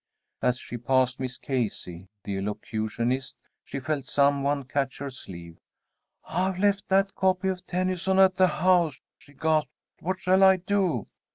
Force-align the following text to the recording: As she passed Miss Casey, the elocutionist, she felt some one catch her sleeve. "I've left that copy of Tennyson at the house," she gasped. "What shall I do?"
As 0.41 0.57
she 0.57 0.77
passed 0.79 1.19
Miss 1.19 1.37
Casey, 1.37 2.07
the 2.23 2.35
elocutionist, 2.35 3.35
she 3.63 3.79
felt 3.79 4.07
some 4.07 4.41
one 4.41 4.63
catch 4.63 4.97
her 4.97 5.11
sleeve. 5.11 5.59
"I've 6.25 6.57
left 6.57 6.89
that 6.89 7.13
copy 7.13 7.49
of 7.49 7.67
Tennyson 7.67 8.17
at 8.17 8.35
the 8.37 8.47
house," 8.47 8.99
she 9.19 9.33
gasped. 9.35 9.69
"What 9.99 10.19
shall 10.19 10.43
I 10.43 10.55
do?" 10.55 11.05